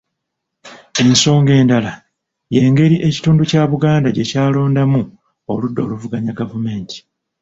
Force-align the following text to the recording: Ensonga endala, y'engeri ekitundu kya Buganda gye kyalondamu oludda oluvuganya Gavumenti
Ensonga 1.03 1.51
endala, 1.61 1.93
y'engeri 2.55 2.95
ekitundu 3.07 3.41
kya 3.51 3.63
Buganda 3.71 4.09
gye 4.15 4.25
kyalondamu 4.29 5.01
oludda 5.51 5.79
oluvuganya 5.85 6.37
Gavumenti 6.39 6.97